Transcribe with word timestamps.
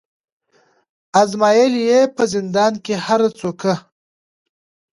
آزمېیل 1.21 1.73
یې 1.87 1.99
په 2.15 2.23
زندان 2.33 2.73
کي 2.85 2.93
هره 3.05 3.29
څوکه 3.39 3.73